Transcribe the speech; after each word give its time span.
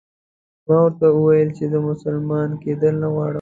ما 0.67 0.77
ورته 0.85 1.05
وویل 1.11 1.49
چې 1.57 1.63
زه 1.71 1.77
مسلمان 1.89 2.49
کېدل 2.63 2.93
نه 3.01 3.07
غواړم. 3.13 3.29